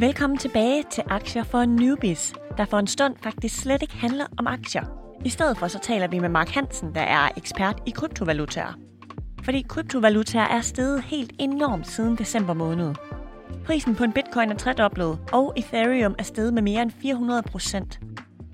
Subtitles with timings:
[0.00, 4.46] Velkommen tilbage til Aktier for Newbies, der for en stund faktisk slet ikke handler om
[4.46, 4.82] aktier.
[5.24, 8.78] I stedet for så taler vi med Mark Hansen, der er ekspert i kryptovalutaer.
[9.42, 12.94] Fordi kryptovalutaer er steget helt enormt siden december måned.
[13.66, 18.00] Prisen på en bitcoin er tredoblet, og Ethereum er steget med mere end 400 procent.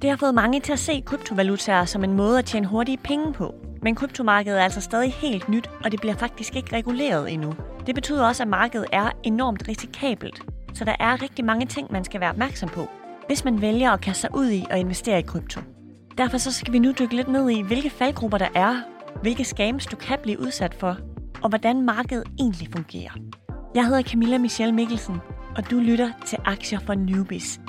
[0.02, 3.32] Det har fået mange til at se kryptovalutaer som en måde at tjene hurtige penge
[3.32, 3.54] på.
[3.82, 7.54] Men kryptomarkedet er altså stadig helt nyt, og det bliver faktisk ikke reguleret endnu.
[7.86, 10.51] Det betyder også, at markedet er enormt risikabelt.
[10.74, 12.86] Så der er rigtig mange ting, man skal være opmærksom på,
[13.26, 15.60] hvis man vælger at kaste sig ud i og investere i krypto.
[16.18, 18.76] Derfor så skal vi nu dykke lidt ned i, hvilke faldgrupper der er,
[19.22, 20.96] hvilke scams du kan blive udsat for,
[21.42, 23.12] og hvordan markedet egentlig fungerer.
[23.74, 25.16] Jeg hedder Camilla Michelle Mikkelsen,
[25.56, 27.60] og du lytter til Aktier for Newbies.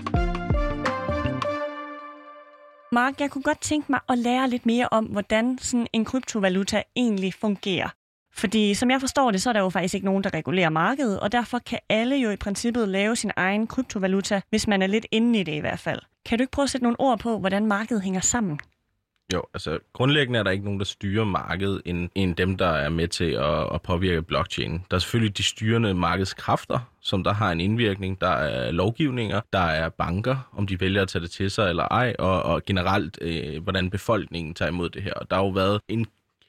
[2.91, 6.81] Mark, jeg kunne godt tænke mig at lære lidt mere om, hvordan sådan en kryptovaluta
[6.95, 7.89] egentlig fungerer.
[8.35, 11.19] Fordi som jeg forstår det, så er der jo faktisk ikke nogen, der regulerer markedet,
[11.19, 15.05] og derfor kan alle jo i princippet lave sin egen kryptovaluta, hvis man er lidt
[15.11, 15.99] inde i det i hvert fald.
[16.25, 18.59] Kan du ikke prøve at sætte nogle ord på, hvordan markedet hænger sammen?
[19.33, 22.89] Jo, altså grundlæggende er der ikke nogen, der styrer markedet, end, end dem, der er
[22.89, 24.71] med til at, at påvirke blockchain.
[24.91, 28.21] Der er selvfølgelig de styrende markedskræfter, som der har en indvirkning.
[28.21, 31.83] Der er lovgivninger, der er banker, om de vælger at tage det til sig eller
[31.83, 35.13] ej, og, og generelt, øh, hvordan befolkningen tager imod det her.
[35.13, 36.05] Og der har jo været en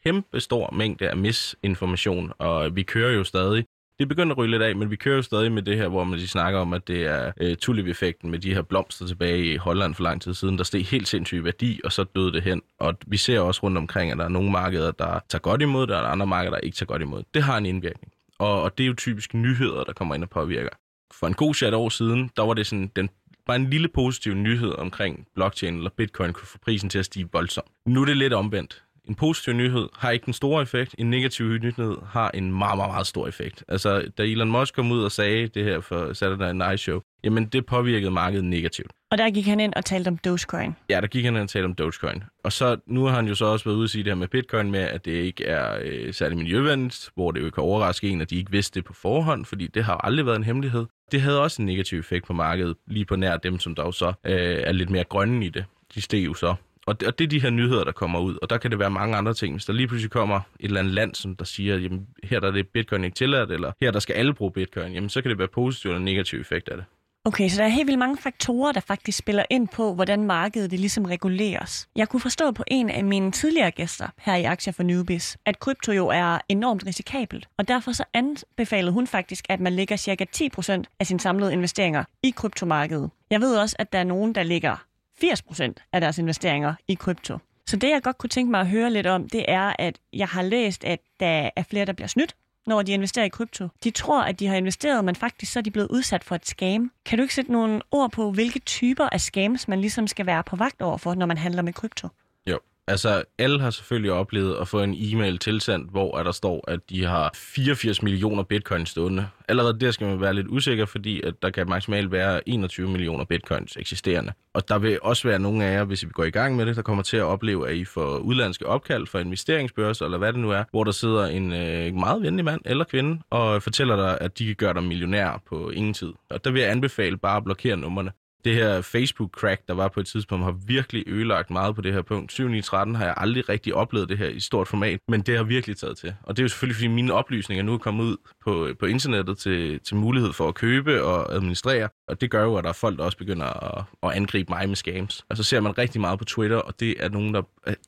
[0.07, 3.65] kæmpe stor mængde af misinformation, og vi kører jo stadig
[3.99, 5.89] det er begyndt at ryge lidt af, men vi kører jo stadig med det her,
[5.89, 9.53] hvor man lige snakker om, at det er øh, tulip-effekten med de her blomster tilbage
[9.53, 12.43] i Holland for lang tid siden, der steg helt sindssygt værdi, og så døde det
[12.43, 12.63] hen.
[12.79, 15.87] Og vi ser også rundt omkring, at der er nogle markeder, der tager godt imod
[15.87, 17.35] det, og der er andre markeder, der ikke tager godt imod det.
[17.35, 18.13] Det har en indvirkning.
[18.39, 20.71] Og, og det er jo typisk nyheder, der kommer ind og påvirker.
[21.13, 23.09] For en god chat år siden, der var det sådan den
[23.47, 27.29] bare en lille positiv nyhed omkring blockchain eller bitcoin kunne få prisen til at stige
[27.33, 27.69] voldsomt.
[27.87, 31.47] Nu er det lidt omvendt en positiv nyhed har ikke den store effekt, en negativ
[31.47, 33.65] nyhed har en meget, meget, meget stor effekt.
[33.69, 37.47] Altså, da Elon Musk kom ud og sagde det her for Saturday Night Show, jamen
[37.47, 38.93] det påvirkede markedet negativt.
[39.11, 40.75] Og der gik han ind og talte om Dogecoin.
[40.91, 42.23] Ja, der gik han ind og talte om Dogecoin.
[42.45, 44.29] Og så nu har han jo så også været ude at sige det her med
[44.29, 48.21] Bitcoin med, at det ikke er øh, særlig miljøvenligt, hvor det jo kan overraske en,
[48.21, 50.87] at de ikke vidste det på forhånd, fordi det har aldrig været en hemmelighed.
[51.13, 53.93] Det havde også en negativ effekt på markedet, lige på nær dem, som der jo
[53.93, 55.65] så øh, er lidt mere grønne i det.
[55.95, 56.55] De steg jo så
[56.87, 58.79] og det, og det er de her nyheder, der kommer ud, og der kan det
[58.79, 59.55] være mange andre ting.
[59.55, 62.49] Hvis der lige pludselig kommer et eller andet land, som der siger, jamen her der
[62.49, 65.29] er det bitcoin ikke tilladt, eller her der skal alle bruge bitcoin, jamen så kan
[65.29, 66.85] det være positiv eller negativ effekt af det.
[67.27, 70.71] Okay, så der er helt vildt mange faktorer, der faktisk spiller ind på, hvordan markedet
[70.71, 71.89] det ligesom reguleres.
[71.97, 75.59] Jeg kunne forstå på en af mine tidligere gæster her i Aktier for Newbies, at
[75.59, 80.25] krypto jo er enormt risikabelt, og derfor så anbefalede hun faktisk, at man lægger cirka
[80.37, 83.11] 10% af sine samlede investeringer i kryptomarkedet.
[83.31, 84.85] Jeg ved også, at der er nogen, der ligger
[85.23, 87.39] 80% af deres investeringer i krypto.
[87.67, 90.29] Så det, jeg godt kunne tænke mig at høre lidt om, det er, at jeg
[90.29, 92.37] har læst, at der er flere, der bliver snydt,
[92.67, 93.69] når de investerer i krypto.
[93.85, 96.47] De tror, at de har investeret, men faktisk så er de blevet udsat for et
[96.47, 96.93] scam.
[97.05, 100.45] Kan du ikke sætte nogle ord på, hvilke typer af scams man ligesom skal være
[100.45, 102.09] på vagt over for, når man handler med krypto?
[102.51, 106.81] Jo, Altså, alle har selvfølgelig oplevet at få en e-mail tilsendt, hvor der står, at
[106.91, 109.29] de har 84 millioner bitcoins stående.
[109.49, 113.25] Allerede der skal man være lidt usikker, fordi at der kan maksimalt være 21 millioner
[113.25, 114.33] bitcoins eksisterende.
[114.55, 116.77] Og der vil også være nogle af jer, hvis vi går i gang med det,
[116.77, 120.41] der kommer til at opleve, at I får udlandske opkald fra investeringsbørser, eller hvad det
[120.41, 124.19] nu er, hvor der sidder en øh, meget venlig mand eller kvinde og fortæller dig,
[124.21, 126.13] at de kan gøre dig millionær på ingen tid.
[126.31, 128.11] Og der vil jeg anbefale bare at blokere nummerne
[128.45, 132.03] det her Facebook-crack, der var på et tidspunkt, har virkelig ødelagt meget på det her
[132.03, 132.33] punkt.
[132.33, 135.45] 7 13 har jeg aldrig rigtig oplevet det her i stort format, men det har
[135.45, 136.15] virkelig taget til.
[136.23, 138.87] Og det er jo selvfølgelig, fordi mine oplysninger nu er kommet ud på, øh, på
[138.87, 142.71] internettet til, til mulighed for at købe og administrere, og det gør jo, at der
[142.71, 145.25] er folk, der også begynder at, at angribe mig med scams.
[145.29, 147.43] Og så ser man rigtig meget på Twitter, og det er, nogen, der,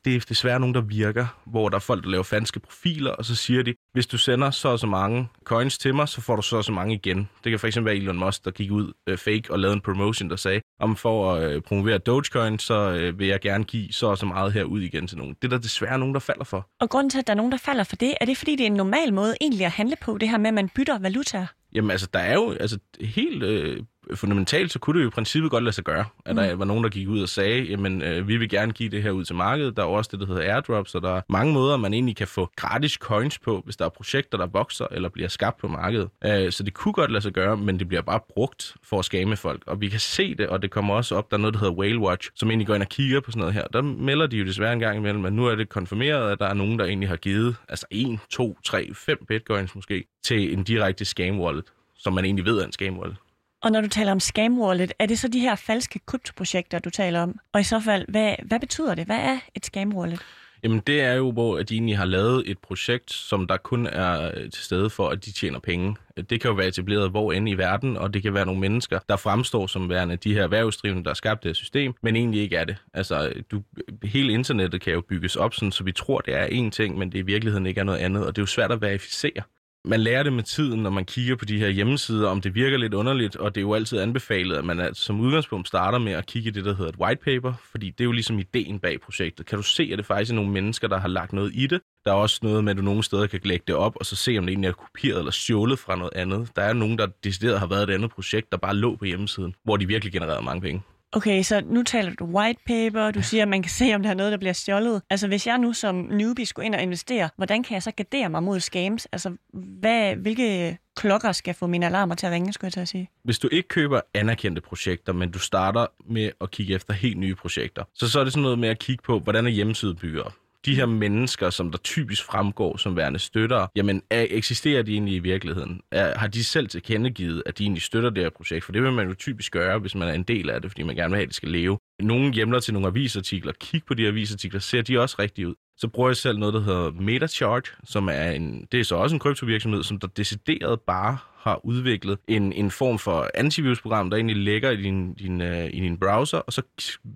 [0.05, 3.25] det er desværre nogen, der virker, hvor der er folk, der laver falske profiler, og
[3.25, 6.35] så siger de, hvis du sender så og så mange coins til mig, så får
[6.35, 7.29] du så og så mange igen.
[7.43, 10.29] Det kan fx være Elon Musk, der gik ud øh, fake og lavede en promotion,
[10.29, 14.07] der sagde, om for at øh, promovere Dogecoin, så øh, vil jeg gerne give så
[14.07, 15.35] og så meget her ud igen til nogen.
[15.41, 16.69] Det er der desværre nogen, der falder for.
[16.79, 18.61] Og grunden til, at der er nogen, der falder for det, er det fordi, det
[18.63, 21.45] er en normal måde egentlig at handle på, det her med, at man bytter valutaer?
[21.73, 23.83] Jamen altså, der er jo altså, helt øh,
[24.15, 26.05] fundamentalt, så kunne det jo i princippet godt lade sig gøre.
[26.25, 26.41] At mm.
[26.41, 29.03] der var nogen, der gik ud og sagde, jamen øh, vi vil gerne give det
[29.03, 29.77] her ud til markedet.
[29.77, 32.27] Der er også det, der hedder airdrops, og der er mange måder, man egentlig kan
[32.27, 36.09] få gratis coins på, hvis der er projekter, der vokser eller bliver skabt på markedet.
[36.25, 39.05] Øh, så det kunne godt lade sig gøre, men det bliver bare brugt for at
[39.05, 39.63] skame folk.
[39.65, 41.73] Og vi kan se det, og det kommer også op, der er noget, der hedder
[41.73, 43.67] Whale Watch, som egentlig går ind og kigger på sådan noget her.
[43.73, 46.45] Der melder de jo desværre en gang imellem, at nu er det konfirmeret, at der
[46.45, 50.63] er nogen, der egentlig har givet altså 1, 2, 3, 5 bitcoins måske til en
[50.63, 51.63] direkte scam wallet
[51.97, 53.17] som man egentlig ved er en scam wallet.
[53.63, 56.89] Og når du taler om scam wallet, er det så de her falske kryptoprojekter, du
[56.89, 57.39] taler om?
[57.53, 59.05] Og i så fald, hvad, hvad betyder det?
[59.05, 60.21] Hvad er et scam wallet?
[60.63, 64.31] Jamen det er jo, hvor de egentlig har lavet et projekt, som der kun er
[64.35, 65.95] øh, til stede for, at de tjener penge.
[66.29, 68.99] Det kan jo være etableret hvor end i verden, og det kan være nogle mennesker,
[69.09, 72.41] der fremstår som værende de her erhvervsdrivende, der har skabt det her system, men egentlig
[72.41, 72.75] ikke er det.
[72.93, 73.63] Altså, du,
[74.03, 77.11] hele internettet kan jo bygges op sådan, så vi tror, det er én ting, men
[77.11, 79.41] det i virkeligheden ikke er noget andet, og det er jo svært at verificere
[79.87, 82.77] man lærer det med tiden, når man kigger på de her hjemmesider, om det virker
[82.77, 86.25] lidt underligt, og det er jo altid anbefalet, at man som udgangspunkt starter med at
[86.25, 89.01] kigge i det, der hedder et white paper, fordi det er jo ligesom ideen bag
[89.01, 89.45] projektet.
[89.45, 91.81] Kan du se, at det faktisk er nogle mennesker, der har lagt noget i det?
[92.05, 94.15] Der er også noget med, at du nogle steder kan lægge det op, og så
[94.15, 96.49] se, om det egentlig er kopieret eller stjålet fra noget andet.
[96.55, 99.53] Der er nogen, der decideret har været et andet projekt, der bare lå på hjemmesiden,
[99.63, 100.81] hvor de virkelig genererede mange penge.
[101.11, 104.09] Okay, så nu taler du white paper, du siger, at man kan se, om der
[104.09, 105.01] er noget, der bliver stjålet.
[105.09, 108.29] Altså, hvis jeg nu som newbie skulle ind og investere, hvordan kan jeg så gardere
[108.29, 109.05] mig mod scams?
[109.05, 112.87] Altså, hvad, hvilke klokker skal få mine alarmer til at ringe, skulle jeg til at
[112.87, 113.09] sige?
[113.23, 117.35] Hvis du ikke køber anerkendte projekter, men du starter med at kigge efter helt nye
[117.35, 120.23] projekter, så så er det sådan noget med at kigge på, hvordan er hjemmesiden bygget
[120.23, 120.33] op
[120.65, 125.15] de her mennesker, som der typisk fremgår som værende støtter, jamen er, eksisterer de egentlig
[125.15, 125.81] i virkeligheden?
[125.91, 128.65] Er, har de selv tilkendegivet, at de egentlig støtter det her projekt?
[128.65, 130.83] For det vil man jo typisk gøre, hvis man er en del af det, fordi
[130.83, 131.77] man gerne vil have, at det skal leve.
[131.99, 133.53] Nogle hjemler til nogle avisartikler.
[133.59, 135.55] Kig på de avisartikler, ser de også rigtigt ud?
[135.77, 139.15] Så bruger jeg selv noget, der hedder MetaCharge, som er en, det er så også
[139.15, 144.35] en kryptovirksomhed, som der decideret bare har udviklet en, en form for antivirusprogram, der egentlig
[144.37, 146.61] ligger i din, din, uh, i din browser, og så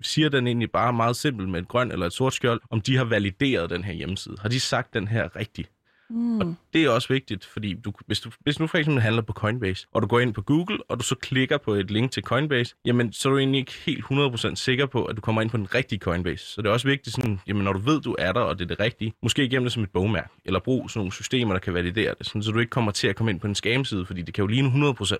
[0.02, 2.96] siger den egentlig bare meget simpelt med et grønt eller et sort skjold, om de
[2.96, 4.36] har valideret den her hjemmeside.
[4.40, 5.70] Har de sagt den her rigtigt?
[6.12, 6.40] Mm.
[6.40, 9.32] Og det er også vigtigt, fordi du, hvis, du, hvis nu for eksempel handler på
[9.32, 12.22] Coinbase, og du går ind på Google, og du så klikker på et link til
[12.22, 15.50] Coinbase, jamen så er du egentlig ikke helt 100% sikker på, at du kommer ind
[15.50, 16.46] på den rigtige Coinbase.
[16.46, 18.64] Så det er også vigtigt, sådan, jamen når du ved, du er der, og det
[18.64, 21.60] er det rigtige, måske gemme det som et bogmærke, eller brug sådan nogle systemer, der
[21.60, 24.06] kan validere det, sådan, så du ikke kommer til at komme ind på en scam-side,
[24.06, 25.16] fordi det kan jo ligne 100%.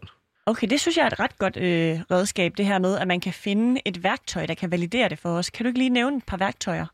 [0.47, 3.21] Okay, det synes jeg er et ret godt øh, redskab, det her med, at man
[3.21, 5.51] kan finde et værktøj, der kan validere det for os.
[5.51, 6.87] Kan du ikke lige nævne et par værktøjer?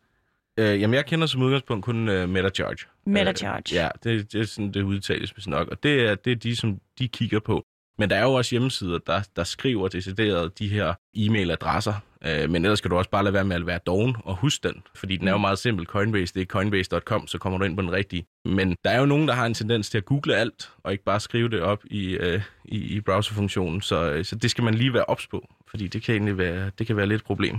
[0.59, 2.87] Øh, jamen, jeg kender som udgangspunkt kun uh, MetaCharge.
[3.07, 3.75] MetaCharge.
[3.75, 5.69] Øh, ja, det, det er sådan, det udtales hvis nok.
[5.69, 7.65] Og det er, det er de, som de kigger på.
[7.99, 11.93] Men der er jo også hjemmesider, der, der skriver decideret de her e-mailadresser.
[12.25, 14.69] Øh, men ellers skal du også bare lade være med at være doven og huske
[14.69, 14.83] den.
[14.95, 15.41] Fordi den er jo mm.
[15.41, 15.87] meget simpel.
[15.87, 18.27] Coinbase, det er coinbase.com, så kommer du ind på den rigtige.
[18.45, 21.05] Men der er jo nogen, der har en tendens til at google alt, og ikke
[21.05, 23.81] bare skrive det op i, øh, i, i browserfunktionen.
[23.81, 26.71] Så, øh, så det skal man lige være ops på, fordi det kan egentlig være,
[26.79, 27.59] det kan være lidt et problem.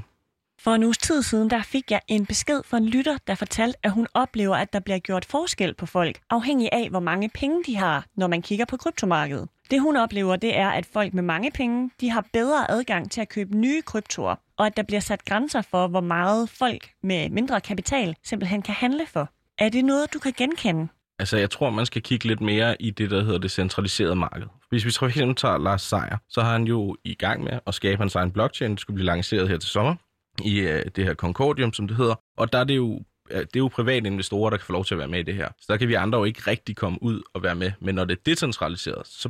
[0.63, 3.77] For en uges tid siden, der fik jeg en besked fra en lytter, der fortalte,
[3.83, 7.63] at hun oplever, at der bliver gjort forskel på folk, afhængig af, hvor mange penge
[7.65, 9.47] de har, når man kigger på kryptomarkedet.
[9.71, 13.21] Det hun oplever, det er, at folk med mange penge, de har bedre adgang til
[13.21, 17.29] at købe nye kryptoer, og at der bliver sat grænser for, hvor meget folk med
[17.29, 19.29] mindre kapital simpelthen kan handle for.
[19.57, 20.87] Er det noget, du kan genkende?
[21.19, 24.47] Altså, jeg tror, man skal kigge lidt mere i det, der hedder det centraliserede marked.
[24.69, 27.73] Hvis vi for eksempel tager Lars Seier, så har han jo i gang med at
[27.73, 28.71] skabe hans egen blockchain.
[28.71, 29.95] der skulle blive lanceret her til sommer
[30.45, 32.15] i uh, det her Concordium, som det hedder.
[32.37, 34.93] Og der er det jo det er jo private investorer, der kan få lov til
[34.93, 35.49] at være med i det her.
[35.57, 37.71] Så der kan vi andre jo ikke rigtig komme ud og være med.
[37.79, 39.29] Men når det er decentraliseret, så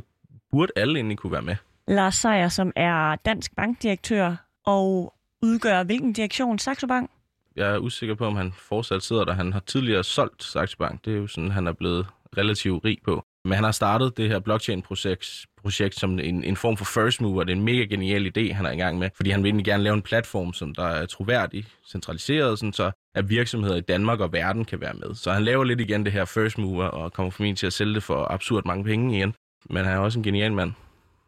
[0.50, 1.56] burde alle egentlig kunne være med.
[1.88, 4.36] Lars Seier, som er dansk bankdirektør
[4.66, 6.58] og udgør hvilken direktion?
[6.58, 7.10] Saxo Bank?
[7.56, 9.32] Jeg er usikker på, om han fortsat sidder der.
[9.32, 11.04] Han har tidligere solgt Saxo Bank.
[11.04, 13.24] Det er jo sådan, han er blevet relativt rig på.
[13.44, 17.44] Men han har startet det her blockchain-projekt projekt som en, en form for first mover.
[17.44, 19.64] Det er en mega genial idé, han er i gang med, fordi han vil egentlig
[19.64, 24.20] gerne lave en platform, som der er troværdig, centraliseret, sådan så at virksomheder i Danmark
[24.20, 25.14] og verden kan være med.
[25.14, 27.94] Så han laver lidt igen det her first mover, og kommer formentlig til at sælge
[27.94, 29.34] det for absurd mange penge igen.
[29.70, 30.72] Men han er også en genial mand.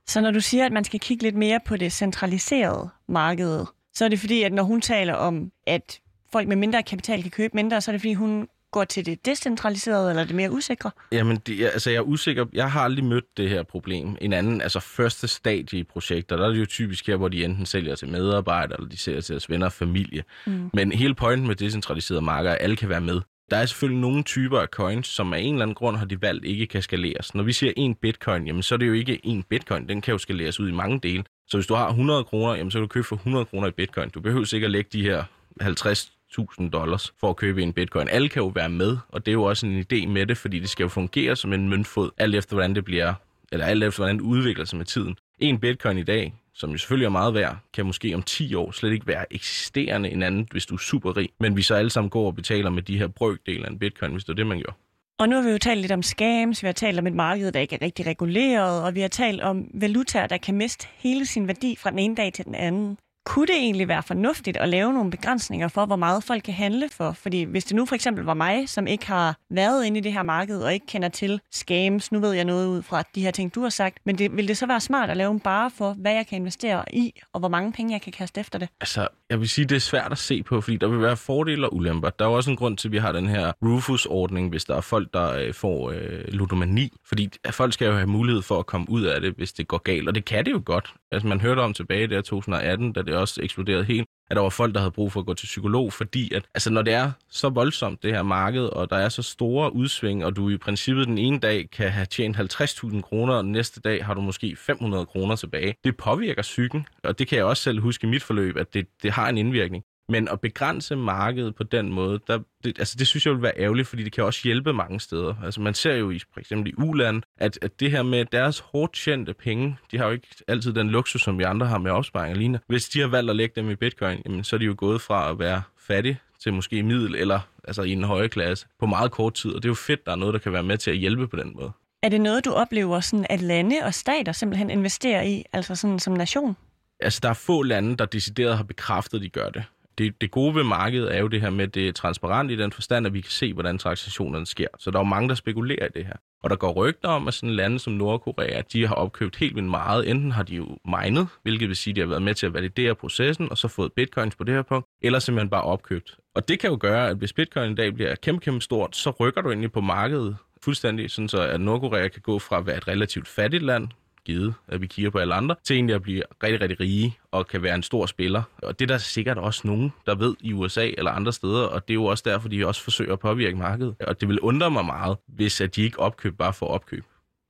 [0.06, 4.05] Så når du siger, at man skal kigge lidt mere på det centraliserede marked, så
[4.05, 6.01] er det fordi, at når hun taler om, at
[6.32, 9.26] folk med mindre kapital kan købe mindre, så er det fordi, hun går til det
[9.26, 10.91] decentraliserede, eller det mere usikre?
[11.12, 12.46] Jamen, det, altså jeg er usikker.
[12.52, 14.17] Jeg har aldrig mødt det her problem.
[14.20, 17.44] En anden, altså første stadie i projekter, der er det jo typisk her, hvor de
[17.44, 20.24] enten sælger til medarbejdere, eller de sælger til deres venner og familie.
[20.46, 20.70] Mm.
[20.74, 23.20] Men hele pointen med decentraliserede markeder er, at alle kan være med.
[23.50, 26.22] Der er selvfølgelig nogle typer af coins, som af en eller anden grund har de
[26.22, 27.34] valgt ikke kan skaleres.
[27.34, 29.88] Når vi siger en bitcoin, jamen så er det jo ikke en bitcoin.
[29.88, 31.24] Den kan jo skaleres ud i mange dele.
[31.48, 33.70] Så hvis du har 100 kroner, jamen så kan du købe for 100 kroner i
[33.70, 34.10] bitcoin.
[34.10, 35.24] Du behøver ikke at lægge de her
[35.60, 38.08] 50 1000 dollars for at købe en bitcoin.
[38.08, 40.58] Alle kan jo være med, og det er jo også en idé med det, fordi
[40.58, 43.15] det skal jo fungere som en møntfod, alt efter hvordan det bliver,
[43.53, 45.17] eller alt efter hvordan det udvikler sig med tiden.
[45.39, 48.70] En bitcoin i dag, som jo selvfølgelig er meget værd, kan måske om 10 år
[48.70, 51.29] slet ikke være eksisterende en anden, hvis du er super rig.
[51.41, 54.12] Men vi så alle sammen går og betaler med de her brøkdele af en bitcoin,
[54.12, 54.72] hvis det er det, man gør.
[55.19, 57.53] Og nu har vi jo talt lidt om scams, vi har talt om et marked,
[57.53, 61.27] der ikke er rigtig reguleret, og vi har talt om valutaer, der kan miste hele
[61.27, 64.69] sin værdi fra den ene dag til den anden kunne det egentlig være fornuftigt at
[64.69, 67.12] lave nogle begrænsninger for, hvor meget folk kan handle for?
[67.12, 70.12] Fordi hvis det nu for eksempel var mig, som ikke har været inde i det
[70.12, 73.31] her marked og ikke kender til scams, nu ved jeg noget ud fra de her
[73.31, 75.70] ting, du har sagt, men det, vil det så være smart at lave en bare
[75.70, 78.69] for, hvad jeg kan investere i, og hvor mange penge jeg kan kaste efter det?
[78.81, 81.67] Altså, jeg vil sige, det er svært at se på, fordi der vil være fordele
[81.67, 82.10] og ulemper.
[82.10, 84.76] Der er jo også en grund til, at vi har den her Rufus-ordning, hvis der
[84.76, 86.93] er folk, der øh, får øh, ludomani.
[87.08, 89.79] Fordi folk skal jo have mulighed for at komme ud af det, hvis det går
[89.79, 90.08] galt.
[90.08, 90.94] Og det kan det jo godt.
[91.12, 94.49] Altså, man hørte om tilbage der 2018, da det også eksploderede helt, at der var
[94.49, 97.13] folk, der havde brug for at gå til psykolog, fordi at, altså, når det er
[97.31, 101.07] så voldsomt, det her marked, og der er så store udsving, og du i princippet
[101.07, 104.57] den ene dag kan have tjent 50.000 kroner, og den næste dag har du måske
[104.57, 105.75] 500 kroner tilbage.
[105.85, 108.87] Det påvirker psyken, og det kan jeg også selv huske i mit forløb, at det,
[109.03, 109.85] det har en indvirkning.
[110.09, 113.59] Men at begrænse markedet på den måde, der, det, altså det synes jeg vil være
[113.59, 115.35] ærgerligt, fordi det kan også hjælpe mange steder.
[115.44, 118.59] Altså man ser jo i, for eksempel i Uland, at, at det her med deres
[118.59, 121.91] hårdt tjente penge, de har jo ikke altid den luksus, som vi andre har med
[121.91, 122.61] opsparing og lignende.
[122.67, 125.01] Hvis de har valgt at lægge dem i bitcoin, jamen, så er de jo gået
[125.01, 129.11] fra at være fattige til måske middel eller altså i en høje klasse på meget
[129.11, 129.51] kort tid.
[129.51, 131.29] Og det er jo fedt, der er noget, der kan være med til at hjælpe
[131.29, 131.73] på den måde.
[132.03, 135.99] Er det noget, du oplever, sådan, at lande og stater simpelthen investerer i, altså sådan
[135.99, 136.56] som nation?
[137.01, 139.65] Altså, der er få lande, der decideret har bekræftet, at de gør det
[139.99, 142.56] det, det gode ved markedet er jo det her med, at det er transparent i
[142.56, 144.67] den forstand, at vi kan se, hvordan transaktionerne sker.
[144.79, 146.17] Så der er jo mange, der spekulerer i det her.
[146.43, 149.70] Og der går rygter om, at sådan lande som Nordkorea, de har opkøbt helt vildt
[149.70, 150.11] meget.
[150.11, 152.55] Enten har de jo minet, hvilket vil sige, at de har været med til at
[152.55, 156.17] validere processen, og så fået bitcoins på det her punkt, eller simpelthen bare opkøbt.
[156.34, 159.11] Og det kan jo gøre, at hvis bitcoin i dag bliver kæmpe, kæmpe stort, så
[159.11, 162.77] rykker du egentlig på markedet fuldstændig, sådan så at Nordkorea kan gå fra at være
[162.77, 163.89] et relativt fattigt land,
[164.24, 167.46] givet, at vi kigger på alle andre, til egentlig at blive rigtig, rigtig rige og
[167.46, 168.43] kan være en stor spiller.
[168.62, 171.88] Og det er der sikkert også nogen, der ved i USA eller andre steder, og
[171.88, 173.94] det er jo også derfor, de også forsøger at påvirke markedet.
[174.06, 177.05] Og det vil undre mig meget, hvis at de ikke opkøber bare for opkøb,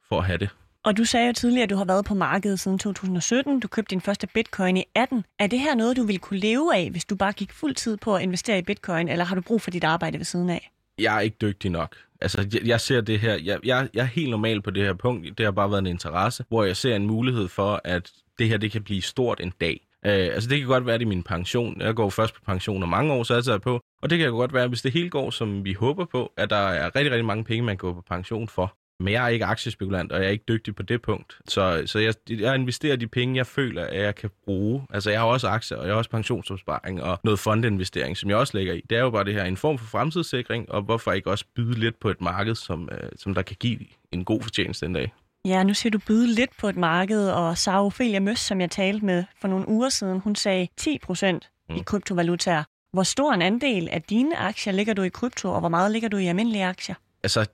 [0.08, 0.48] for at have det.
[0.84, 3.60] Og du sagde jo tidligere, at du har været på markedet siden 2017.
[3.60, 5.24] Du købte din første bitcoin i 18.
[5.38, 7.96] Er det her noget, du vil kunne leve af, hvis du bare gik fuld tid
[7.96, 10.70] på at investere i bitcoin, eller har du brug for dit arbejde ved siden af?
[10.99, 11.96] Jeg er ikke dygtig nok.
[12.20, 14.94] Altså, jeg, jeg ser det her, jeg, jeg, jeg er helt normal på det her
[14.94, 15.38] punkt.
[15.38, 18.56] Det har bare været en interesse, hvor jeg ser en mulighed for, at det her
[18.56, 19.87] det kan blive stort en dag.
[20.06, 21.80] Øh, altså, det kan godt være, det er min pension.
[21.80, 23.80] Jeg går først på pension om mange år, så jeg på.
[24.02, 26.56] Og det kan godt være, hvis det hele går, som vi håber på, at der
[26.56, 28.76] er rigtig, rigtig mange penge, man går på pension for.
[29.02, 31.38] Men jeg er ikke aktiespekulant, og jeg er ikke dygtig på det punkt.
[31.49, 34.87] Så, så jeg, jeg investerer de penge, jeg føler, at jeg kan bruge.
[34.90, 38.38] Altså, jeg har også aktier, og jeg har også pensionsopsparing og noget fondinvestering, som jeg
[38.38, 38.82] også lægger i.
[38.90, 41.80] Det er jo bare det her en form for fremtidssikring, og hvorfor ikke også byde
[41.80, 43.78] lidt på et marked, som, øh, som der kan give
[44.12, 45.12] en god fortjeneste den dag.
[45.44, 48.71] Ja, nu ser du byde lidt på et marked, og Sara Ophelia Møs, som jeg
[48.71, 51.76] talte med for nogle uger siden, hun sagde 10 procent mm.
[51.76, 52.64] i kryptovalutaer.
[52.92, 56.09] Hvor stor en andel af dine aktier ligger du i krypto, og hvor meget ligger
[56.09, 56.94] du i almindelige aktier?
[57.22, 57.46] Altså,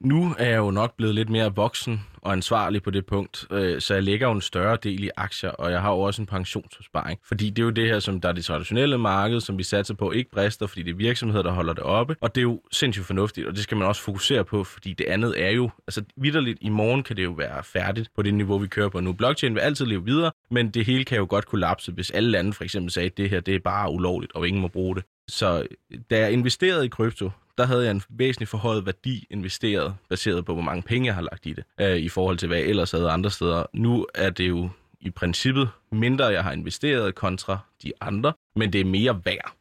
[0.00, 3.80] nu er jeg jo nok blevet lidt mere voksen og ansvarlig på det punkt, øh,
[3.80, 6.26] så jeg lægger jo en større del i aktier, og jeg har jo også en
[6.26, 7.20] pensionsopsparing.
[7.24, 9.94] Fordi det er jo det her, som der er det traditionelle marked, som vi satser
[9.94, 12.16] på, ikke brister, fordi det er virksomheder, der holder det oppe.
[12.20, 15.04] Og det er jo sindssygt fornuftigt, og det skal man også fokusere på, fordi det
[15.04, 18.58] andet er jo, altså vidderligt, i morgen kan det jo være færdigt på det niveau,
[18.58, 19.12] vi kører på nu.
[19.12, 22.52] Blockchain vil altid leve videre, men det hele kan jo godt kollapse, hvis alle lande
[22.52, 25.04] for eksempel sagde, at det her det er bare ulovligt, og ingen må bruge det.
[25.30, 25.66] Så
[26.10, 30.52] da jeg investerede i krypto, der havde jeg en væsentlig forhøjet værdi investeret, baseret på,
[30.52, 32.90] hvor mange penge jeg har lagt i det, øh, i forhold til, hvad jeg ellers
[32.90, 33.66] havde andre steder.
[33.72, 34.68] Nu er det jo
[35.00, 39.52] i princippet mindre, jeg har investeret kontra de andre, men det er mere værd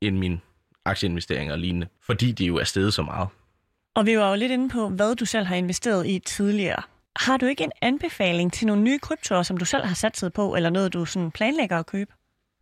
[0.00, 0.40] end min
[0.84, 3.28] aktieinvesteringer og lignende, fordi de jo er steget så meget.
[3.94, 6.82] Og vi var jo lidt inde på, hvad du selv har investeret i tidligere.
[7.16, 10.54] Har du ikke en anbefaling til nogle nye kryptoer, som du selv har satset på,
[10.54, 12.12] eller noget, du sådan planlægger at købe?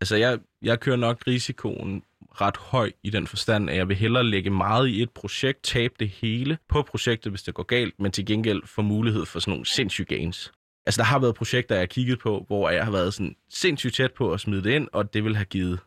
[0.01, 2.03] Altså, jeg, jeg kører nok risikoen
[2.41, 5.93] ret høj i den forstand, at jeg vil hellere lægge meget i et projekt, tabe
[5.99, 9.51] det hele på projektet, hvis det går galt, men til gengæld få mulighed for sådan
[9.51, 10.51] nogle sindssyge gains.
[10.85, 13.95] Altså, der har været projekter, jeg har kigget på, hvor jeg har været sådan sindssygt
[13.95, 15.79] tæt på at smide det ind, og det vil have givet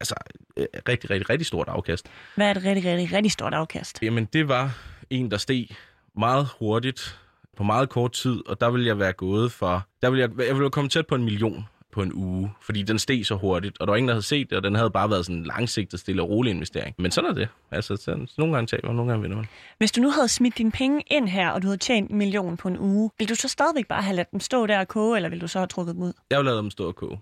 [0.00, 0.14] altså,
[0.56, 2.06] øh, rigtig, rigtig, rigtig stort afkast.
[2.34, 3.98] Hvad er et rigtig, rigtig, rigtig stort afkast?
[4.02, 4.78] Jamen, det var
[5.10, 5.68] en, der steg
[6.16, 7.18] meget hurtigt
[7.56, 9.86] på meget kort tid, og der vil jeg være gået for...
[10.02, 12.98] Der vil jeg, jeg vil komme tæt på en million på en uge, fordi den
[12.98, 15.10] steg så hurtigt, og der var ingen, der havde set det, og den havde bare
[15.10, 16.94] været sådan en langsigtet, stille og rolig investering.
[16.98, 17.48] Men sådan er det.
[17.70, 19.46] Altså, sådan, nogle gange taber man, nogle gange vinder man.
[19.78, 22.56] Hvis du nu havde smidt dine penge ind her, og du havde tjent en million
[22.56, 25.16] på en uge, vil du så stadigvæk bare have ladet dem stå der og koge,
[25.16, 26.12] eller vil du så have trukket dem ud?
[26.30, 27.18] Jeg vil lade dem stå og koge.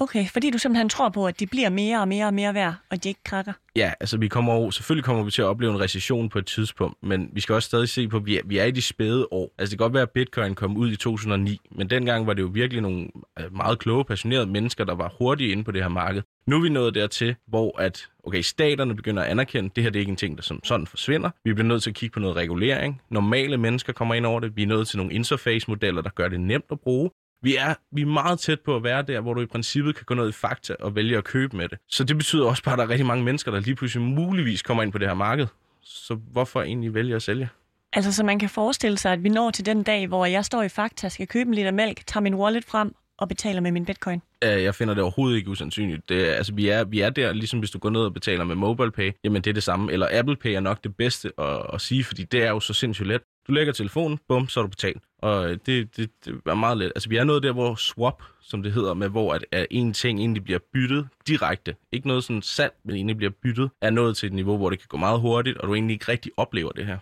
[0.00, 2.74] Okay, fordi du simpelthen tror på, at de bliver mere og mere og mere værd,
[2.90, 3.52] og de ikke krakker?
[3.76, 6.46] Ja, altså vi kommer over, selvfølgelig kommer vi til at opleve en recession på et
[6.46, 8.82] tidspunkt, men vi skal også stadig se på, at vi er, vi er i de
[8.82, 9.54] spæde år.
[9.58, 12.42] Altså det kan godt være, at bitcoin kom ud i 2009, men dengang var det
[12.42, 13.08] jo virkelig nogle
[13.40, 16.22] øh, meget kloge, passionerede mennesker, der var hurtige inde på det her marked.
[16.46, 19.90] Nu er vi nået dertil, hvor at, okay, staterne begynder at anerkende, at det her
[19.90, 21.30] det er ikke en ting, der som sådan forsvinder.
[21.44, 23.00] Vi bliver nødt til at kigge på noget regulering.
[23.10, 24.56] Normale mennesker kommer ind over det.
[24.56, 27.10] Vi er nødt til nogle interface-modeller, der gør det nemt at bruge.
[27.42, 30.04] Vi er, vi er meget tæt på at være der, hvor du i princippet kan
[30.06, 31.78] gå ned i fakta og vælge at købe med det.
[31.88, 34.62] Så det betyder også bare, at der er rigtig mange mennesker, der lige pludselig muligvis
[34.62, 35.46] kommer ind på det her marked.
[35.82, 37.48] Så hvorfor egentlig vælge at sælge?
[37.92, 40.62] Altså, så man kan forestille sig, at vi når til den dag, hvor jeg står
[40.62, 43.84] i Fakta, skal købe en liter mælk, tager min wallet frem og betaler med min
[43.84, 44.22] bitcoin.
[44.42, 46.08] Jeg finder det overhovedet ikke usandsynligt.
[46.08, 48.54] Det, altså, vi, er, vi er der, ligesom hvis du går ned og betaler med
[48.54, 49.92] MobilePay, jamen det er det samme.
[49.92, 52.72] Eller Apple Pay er nok det bedste at, at sige, fordi det er jo så
[52.72, 53.20] sindssygt let.
[53.50, 55.02] Du lægger telefonen, bum, så er du betalt.
[55.18, 56.92] Og øh, det, det, det er meget let.
[56.94, 59.92] Altså vi er noget der, hvor swap, som det hedder, med hvor at, at en
[59.92, 61.76] ting egentlig bliver byttet direkte.
[61.92, 64.78] Ikke noget sådan salg, men egentlig bliver byttet, er nået til et niveau, hvor det
[64.78, 66.98] kan gå meget hurtigt, og du egentlig ikke rigtig oplever det her.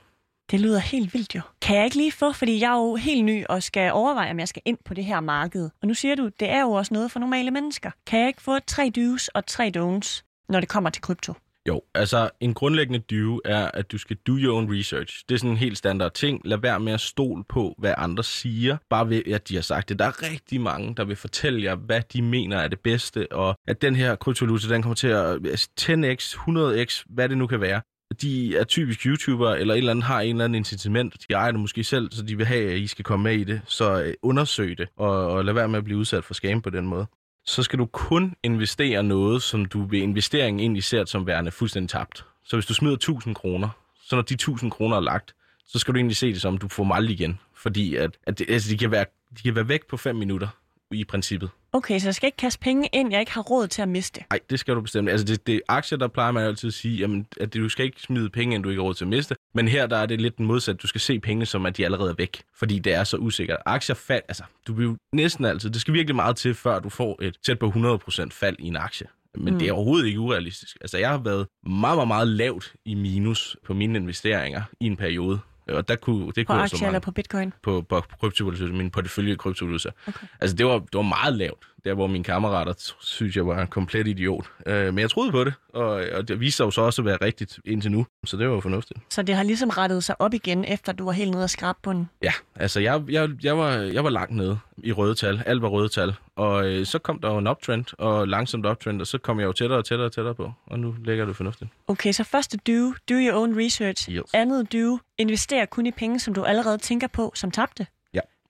[0.51, 1.41] Det lyder helt vildt jo.
[1.63, 4.39] Kan jeg ikke lige få, fordi jeg er jo helt ny og skal overveje, om
[4.39, 5.71] jeg skal ind på det her marked.
[5.83, 7.91] Og nu siger du, det er jo også noget for normale mennesker.
[8.07, 11.35] Kan jeg ikke få tre do's og tre don'ts, når det kommer til krypto?
[11.69, 15.25] Jo, altså en grundlæggende do er, at du skal do your own research.
[15.29, 16.41] Det er sådan en helt standard ting.
[16.45, 19.89] Lad være med at stole på, hvad andre siger, bare ved, at de har sagt
[19.89, 19.99] det.
[19.99, 23.55] Der er rigtig mange, der vil fortælle jer, hvad de mener er det bedste, og
[23.69, 27.61] at den her kryptovaluta, den kommer til at altså 10x, 100x, hvad det nu kan
[27.61, 27.81] være.
[28.23, 31.15] De er typisk YouTuber, eller et eller andet har en eller anden incitament.
[31.29, 33.45] De ejer det måske selv, så de vil have, at I skal komme med i
[33.45, 33.61] det.
[33.67, 36.71] Så øh, undersøg det, og, og lad være med at blive udsat for scam på
[36.71, 37.07] den måde
[37.49, 41.91] så skal du kun investere noget, som du ved investeringen egentlig ser som værende fuldstændig
[41.91, 42.25] tabt.
[42.45, 43.69] Så hvis du smider 1000 kroner,
[44.03, 45.35] så når de 1000 kroner er lagt,
[45.67, 47.39] så skal du egentlig se det som, du får dem aldrig igen.
[47.55, 49.05] Fordi at, at det, altså, de, kan være,
[49.39, 50.49] de kan være væk på 5 minutter
[50.91, 51.51] i princippet.
[51.73, 54.25] Okay, så jeg skal ikke kaste penge ind, jeg ikke har råd til at miste.
[54.31, 55.09] Nej, det skal du bestemt.
[55.09, 57.85] Altså det, det er aktier, der plejer man altid at sige, jamen, at du skal
[57.85, 59.35] ikke smide penge, ind du ikke har råd til at miste.
[59.55, 60.79] Men her der er det lidt den modsatte.
[60.83, 63.59] Du skal se pengene, som at de allerede er væk, fordi det er så usikkert.
[63.67, 66.89] Aktier fald, altså du vil jo næsten altid, det skal virkelig meget til, før du
[66.89, 69.07] får et tæt på 100% fald i en aktie.
[69.35, 69.59] Men mm.
[69.59, 70.77] det er overhovedet ikke urealistisk.
[70.81, 74.97] Altså jeg har været meget, meget, meget lavt i minus på mine investeringer i en
[74.97, 75.39] periode.
[75.69, 77.53] Og der kunne, det På kunne aktier så eller på bitcoin?
[77.63, 79.91] på, på kryptovaluta, min portefølje i kryptovaluta.
[80.07, 80.27] Okay.
[80.41, 83.67] Altså, det var, det var meget lavt, der hvor mine kammerater synes, jeg var en
[83.67, 84.51] komplet idiot.
[84.67, 87.07] Øh, men jeg troede på det, og, og det viste sig jo så også at
[87.07, 89.01] være rigtigt indtil nu, så det var jo fornuftigt.
[89.11, 91.79] Så det har ligesom rettet sig op igen, efter du var helt nede og skrabe
[91.83, 92.09] bunden.
[92.23, 95.43] Ja, altså, jeg, jeg, jeg, var, jeg var langt nede i røde tal.
[95.47, 96.15] Alt var røde tal.
[96.37, 99.47] Og øh, så kom der jo en uptrend, og langsomt uptrend, og så kom jeg
[99.47, 101.71] jo tættere og tættere og tættere på, og nu ligger det fornuftigt.
[101.89, 104.11] Okay, så første do, do your own research.
[104.11, 104.23] Yes.
[104.35, 107.87] Andet do, investere kun i penge, som du allerede tænker på, som tabte.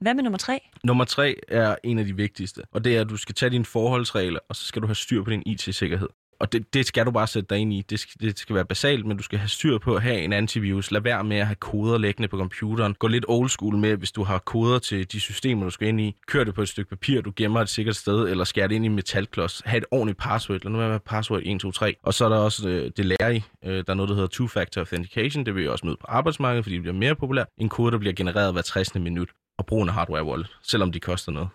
[0.00, 0.61] Hvad med nummer tre?
[0.85, 3.64] Nummer tre er en af de vigtigste, og det er, at du skal tage dine
[3.64, 6.09] forholdsregler, og så skal du have styr på din IT-sikkerhed.
[6.40, 7.84] Og det, det skal du bare sætte dig ind i.
[7.91, 10.32] Det skal, det skal være basalt, men du skal have styr på at have en
[10.32, 10.91] antivirus.
[10.91, 12.95] Lad være med at have koder liggende på computeren.
[12.95, 16.00] Gå lidt old school med, hvis du har koder til de systemer, du skal ind
[16.00, 16.17] i.
[16.26, 18.84] Kør det på et stykke papir, du gemmer et sikkert sted, eller skær det ind
[18.84, 19.63] i en metalklods.
[19.65, 20.61] Ha' et ordentligt password.
[20.65, 21.97] Lad nu være med password 1, 2, 3.
[22.02, 23.43] Og så er der også øh, det lærer I.
[23.65, 25.47] Øh, der er noget, der hedder two-factor authentication.
[25.47, 27.47] Det vil jeg også møde på arbejdsmarkedet, fordi det bliver mere populært.
[27.58, 28.95] En kode, der bliver genereret hver 60.
[28.95, 29.28] minut.
[29.69, 31.49] Brugen af hardware wallet, selvom de koster noget.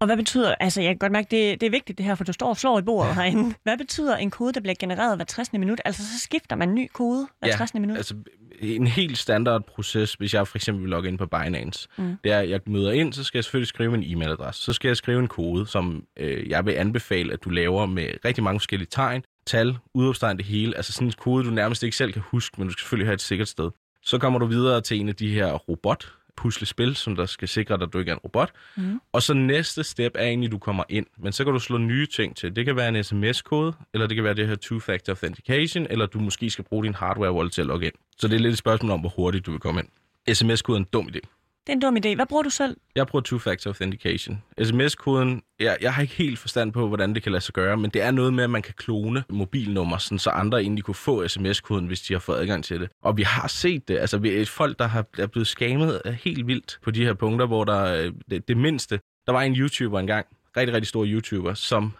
[0.00, 2.24] Og hvad betyder, altså jeg kan godt mærke, det, det er vigtigt det her, for
[2.24, 3.54] du står og slår i bordet herinde.
[3.62, 5.52] Hvad betyder en kode, der bliver genereret hver 60.
[5.52, 5.80] minut?
[5.84, 7.74] Altså så skifter man en ny kode hver 60.
[7.74, 7.96] minut?
[7.96, 8.14] altså
[8.60, 12.16] en helt standard proces, hvis jeg for eksempel vil logge ind på Binance, mm.
[12.24, 14.62] det er, at jeg møder ind, så skal jeg selvfølgelig skrive en e-mailadresse.
[14.62, 18.08] Så skal jeg skrive en kode, som øh, jeg vil anbefale, at du laver med
[18.24, 20.76] rigtig mange forskellige tegn, tal, udopstegn det hele.
[20.76, 23.14] Altså sådan en kode, du nærmest ikke selv kan huske, men du skal selvfølgelig have
[23.14, 23.70] et sikkert sted.
[24.02, 27.76] Så kommer du videre til en af de her robot puslespil, som der skal sikre
[27.76, 28.52] dig, at du ikke er en robot.
[28.76, 29.00] Mm.
[29.12, 31.06] Og så næste step er egentlig, at du kommer ind.
[31.18, 32.56] Men så kan du slå nye ting til.
[32.56, 36.20] Det kan være en sms-kode, eller det kan være det her two-factor authentication, eller du
[36.20, 37.94] måske skal bruge din hardware wallet til at logge ind.
[38.18, 39.88] Så det er lidt et spørgsmål om, hvor hurtigt du vil komme ind.
[40.34, 41.20] SMS-koden er en dum idé.
[41.66, 42.14] Det er en dum idé.
[42.14, 42.76] Hvad bruger du selv?
[42.94, 44.42] Jeg bruger two-factor authentication.
[44.62, 47.90] SMS-koden, jeg, jeg har ikke helt forstand på, hvordan det kan lade sig gøre, men
[47.90, 51.28] det er noget med, at man kan klone mobilnummer, sådan, så andre egentlig kunne få
[51.28, 52.88] sms-koden, hvis de har fået adgang til det.
[53.02, 53.98] Og vi har set det.
[53.98, 57.46] Altså, vi er folk, der har, er blevet skamet helt vildt på de her punkter,
[57.46, 59.00] hvor der øh, det, det mindste...
[59.26, 60.26] Der var en YouTuber engang,
[60.56, 61.92] rigtig, rigtig stor YouTuber, som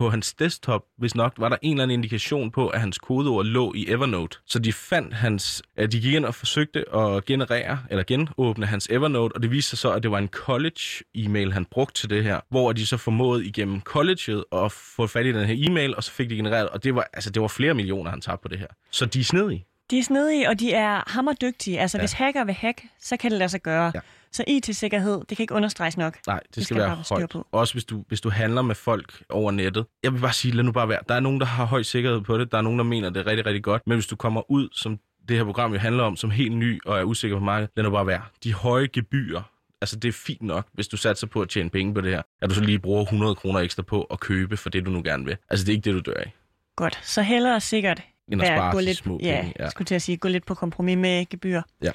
[0.00, 3.44] på hans desktop, hvis nok, var der en eller anden indikation på, at hans kodeord
[3.44, 4.38] lå i Evernote.
[4.46, 8.88] Så de fandt hans, at de gik ind og forsøgte at generere, eller genåbne hans
[8.90, 12.24] Evernote, og det viste sig så, at det var en college-e-mail, han brugte til det
[12.24, 16.04] her, hvor de så formåede igennem colleget at få fat i den her e-mail, og
[16.04, 18.48] så fik de genereret, og det var, altså, det var flere millioner, han tabte på
[18.48, 18.68] det her.
[18.90, 19.66] Så de er snedige.
[19.90, 21.80] De er snedige, og de er hammerdygtige.
[21.80, 22.02] Altså, ja.
[22.02, 23.92] hvis hacker vil hack, så kan det lade sig gøre.
[23.94, 24.00] Ja.
[24.32, 26.18] Så IT-sikkerhed, det kan ikke understreges nok.
[26.26, 27.30] Nej, det, Det skal, skal være højt.
[27.30, 27.46] på.
[27.52, 29.86] Også hvis du, hvis du handler med folk over nettet.
[30.02, 30.98] Jeg vil bare sige, lad nu bare være.
[31.08, 32.52] Der er nogen, der har høj sikkerhed på det.
[32.52, 33.82] Der er nogen, der mener, det er rigtig, rigtig godt.
[33.86, 36.80] Men hvis du kommer ud, som det her program jo handler om, som helt ny
[36.86, 38.22] og er usikker på markedet, lad nu bare være.
[38.44, 39.42] De høje gebyrer,
[39.80, 42.22] altså det er fint nok, hvis du satser på at tjene penge på det her,
[42.42, 45.02] at du så lige bruger 100 kroner ekstra på at købe for det, du nu
[45.04, 45.36] gerne vil.
[45.50, 46.32] Altså det er ikke det, du dør af.
[46.76, 47.00] Godt.
[47.02, 49.70] Så hellere sikkert End at spare gå lidt, små ja, penge, ja.
[49.70, 51.62] skulle til at sige, gå lidt på kompromis med gebyr.
[51.82, 51.90] Ja.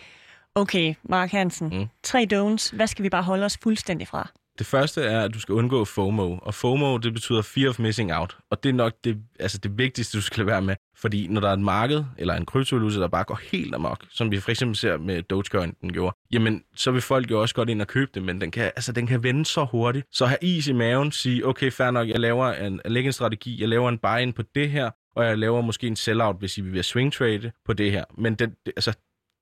[0.57, 1.67] Okay, Mark Hansen.
[1.67, 1.85] Mm.
[2.03, 2.75] Tre don'ts.
[2.75, 4.29] Hvad skal vi bare holde os fuldstændig fra?
[4.59, 6.37] Det første er, at du skal undgå FOMO.
[6.41, 8.37] Og FOMO, det betyder Fear of Missing Out.
[8.51, 10.75] Og det er nok det, altså det vigtigste, du skal være med.
[10.97, 14.31] Fordi når der er et marked, eller en kryptovaluta, der bare går helt amok, som
[14.31, 17.69] vi for eksempel ser med Dogecoin, den gjorde, jamen, så vil folk jo også godt
[17.69, 20.05] ind og købe det, men den kan, altså, den kan vende så hurtigt.
[20.11, 23.13] Så have is i maven, sige, okay, fair nok, jeg laver en, jeg lægger en
[23.13, 26.57] strategi, jeg laver en buy-in på det her, og jeg laver måske en sell-out, hvis
[26.57, 28.03] I vil swing trade på det her.
[28.17, 28.93] Men den, altså,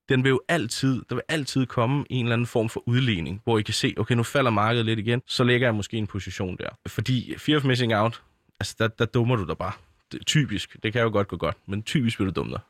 [0.10, 3.58] den vil jo altid, der vil altid komme en eller anden form for udligning, hvor
[3.58, 6.58] I kan se, okay, nu falder markedet lidt igen, så lægger jeg måske en position
[6.58, 6.70] der.
[6.88, 8.22] Fordi fear of missing out,
[8.60, 9.72] altså der, der dummer du dig bare.
[10.12, 12.62] Det, typisk, det kan jo godt gå godt, men typisk vil du dumme dig.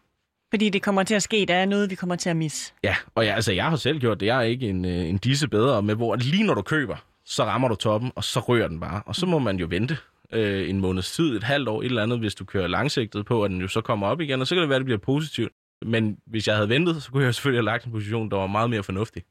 [0.50, 2.74] Fordi det kommer til at ske, der er noget, vi kommer til at misse.
[2.84, 4.26] Ja, og jeg, altså, jeg har selv gjort det.
[4.26, 7.44] Jeg er ikke en, øh, en disse bedre med, hvor lige når du køber, så
[7.44, 9.02] rammer du toppen, og så rører den bare.
[9.06, 9.98] Og så må man jo vente
[10.34, 13.44] øh, en måneds tid, et halvt år, et eller andet, hvis du kører langsigtet på,
[13.44, 14.98] at den jo så kommer op igen, og så kan det være, at det bliver
[14.98, 15.52] positivt.
[15.82, 18.48] Men hvis jeg havde ventet, så kunne jeg selvfølgelig have lagt en position, der var
[18.48, 19.24] meget mere fornuftig.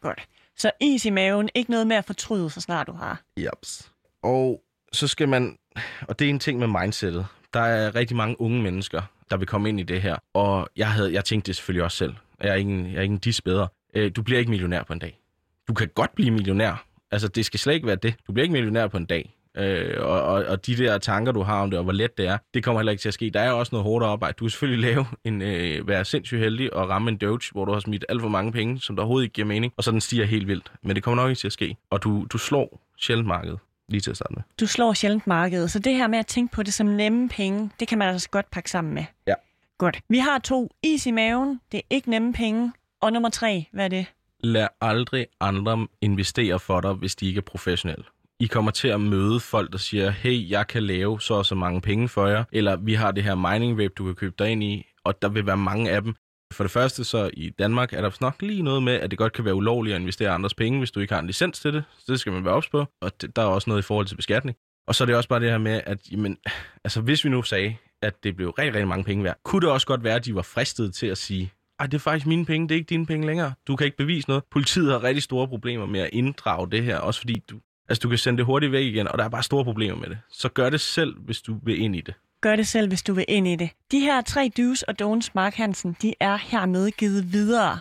[0.00, 0.28] Godt.
[0.56, 3.22] Så is i maven, ikke noget med at fortryde, så snart du har.
[3.36, 3.92] Japs.
[4.22, 5.58] Og så skal man,
[6.00, 9.46] og det er en ting med mindsetet, der er rigtig mange unge mennesker, der vil
[9.46, 10.16] komme ind i det her.
[10.34, 12.14] Og jeg, havde, jeg tænkte det selvfølgelig også selv.
[12.40, 13.68] Jeg er ikke en, jeg er ikke en dis bedre.
[13.94, 15.20] Øh, du bliver ikke millionær på en dag.
[15.68, 16.84] Du kan godt blive millionær.
[17.10, 18.14] Altså, det skal slet ikke være det.
[18.26, 19.34] Du bliver ikke millionær på en dag.
[19.58, 22.26] Øh, og, og, og de der tanker, du har om det, og hvor let det
[22.26, 23.30] er, det kommer heller ikke til at ske.
[23.30, 24.34] Der er også noget hårdt arbejde.
[24.38, 27.72] Du kan selvfølgelig lave en, øh, være sindssygt heldig og ramme en doge, hvor du
[27.72, 30.00] har smidt alt for mange penge, som der overhovedet ikke giver mening, og så den
[30.00, 30.72] stiger helt vildt.
[30.82, 31.76] Men det kommer nok ikke til at ske.
[31.90, 34.42] Og du, du slår sjældent markedet lige til at starte med.
[34.60, 37.70] Du slår sjældent markedet, så det her med at tænke på det som nemme penge,
[37.80, 39.04] det kan man altså godt pakke sammen med.
[39.26, 39.34] Ja.
[39.78, 40.00] Godt.
[40.08, 40.70] Vi har to.
[40.82, 42.72] Is i maven, det er ikke nemme penge.
[43.00, 44.06] Og nummer tre, hvad er det?
[44.40, 48.04] Lad aldrig andre investere for dig, hvis de ikke er professionelle.
[48.40, 51.54] I kommer til at møde folk, der siger, hey, jeg kan lave så og så
[51.54, 54.50] mange penge for jer, eller vi har det her mining web, du kan købe dig
[54.50, 56.14] ind i, og der vil være mange af dem.
[56.52, 59.32] For det første, så i Danmark er der nok lige noget med, at det godt
[59.32, 61.84] kan være ulovligt at investere andres penge, hvis du ikke har en licens til det.
[61.98, 62.86] Så det skal man være ops på.
[63.00, 64.56] Og det, der er også noget i forhold til beskatning.
[64.88, 66.36] Og så er det også bare det her med, at jamen,
[66.84, 69.70] altså, hvis vi nu sagde, at det blev rigtig, rigtig mange penge værd, kunne det
[69.70, 72.44] også godt være, at de var fristet til at sige, ej, det er faktisk mine
[72.44, 73.52] penge, det er ikke dine penge længere.
[73.66, 74.44] Du kan ikke bevise noget.
[74.50, 78.08] Politiet har rigtig store problemer med at inddrage det her, også fordi du, altså, du
[78.08, 80.18] kan sende det hurtigt væk igen, og der er bare store problemer med det.
[80.30, 82.14] Så gør det selv, hvis du vil ind i det.
[82.40, 83.70] Gør det selv, hvis du vil ind i det.
[83.90, 87.78] De her tre do's og don'ts, Mark Hansen, de er hermed givet videre.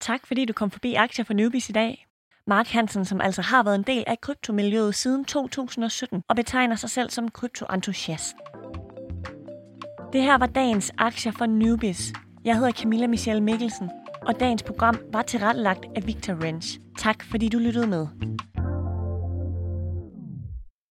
[0.00, 2.06] Tak fordi du kom forbi Aktier for Newbies i dag.
[2.46, 6.90] Mark Hansen, som altså har været en del af kryptomiljøet siden 2017 og betegner sig
[6.90, 8.34] selv som kryptoentusiast.
[10.12, 12.12] Det her var dagens Aktier for Newbies.
[12.44, 13.90] Jeg hedder Camilla Michelle Mikkelsen,
[14.22, 16.78] og dagens program var tilrettelagt af Victor Rensch.
[16.98, 18.06] Tak fordi du lyttede med.